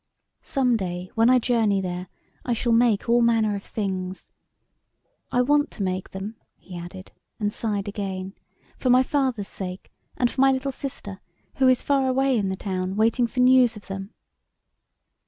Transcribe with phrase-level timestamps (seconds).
[0.41, 2.07] Some day when I journey there
[2.43, 4.31] I shall make all manner of things.
[5.31, 8.33] I want to make them," he added, and sighed again,
[8.79, 11.21] "for my father's sake, and for my little sister,
[11.57, 14.11] who is far away in the town waiting for news of them."